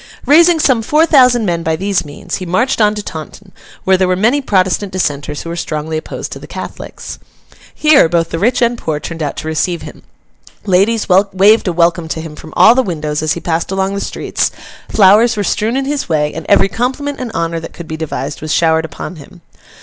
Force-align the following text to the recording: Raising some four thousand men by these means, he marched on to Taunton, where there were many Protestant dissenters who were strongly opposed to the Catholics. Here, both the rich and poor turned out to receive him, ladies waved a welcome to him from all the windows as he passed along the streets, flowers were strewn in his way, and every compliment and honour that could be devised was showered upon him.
Raising 0.25 0.59
some 0.59 0.81
four 0.81 1.05
thousand 1.05 1.45
men 1.45 1.61
by 1.61 1.75
these 1.75 2.03
means, 2.03 2.37
he 2.37 2.45
marched 2.47 2.81
on 2.81 2.95
to 2.95 3.03
Taunton, 3.03 3.51
where 3.83 3.97
there 3.97 4.07
were 4.07 4.15
many 4.15 4.41
Protestant 4.41 4.91
dissenters 4.91 5.43
who 5.43 5.49
were 5.51 5.55
strongly 5.55 5.95
opposed 5.95 6.31
to 6.31 6.39
the 6.39 6.47
Catholics. 6.47 7.19
Here, 7.75 8.09
both 8.09 8.31
the 8.31 8.39
rich 8.39 8.63
and 8.63 8.79
poor 8.79 8.99
turned 8.99 9.21
out 9.21 9.37
to 9.37 9.47
receive 9.47 9.83
him, 9.83 10.01
ladies 10.65 11.05
waved 11.07 11.67
a 11.67 11.71
welcome 11.71 12.07
to 12.07 12.19
him 12.19 12.35
from 12.35 12.51
all 12.57 12.73
the 12.73 12.81
windows 12.81 13.21
as 13.21 13.33
he 13.33 13.39
passed 13.39 13.69
along 13.69 13.93
the 13.93 14.01
streets, 14.01 14.49
flowers 14.89 15.37
were 15.37 15.43
strewn 15.43 15.77
in 15.77 15.85
his 15.85 16.09
way, 16.09 16.33
and 16.33 16.47
every 16.49 16.67
compliment 16.67 17.19
and 17.19 17.31
honour 17.33 17.59
that 17.59 17.73
could 17.73 17.87
be 17.87 17.95
devised 17.95 18.41
was 18.41 18.51
showered 18.51 18.85
upon 18.85 19.17
him. 19.17 19.41